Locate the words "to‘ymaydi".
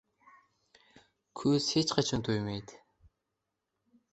2.29-2.81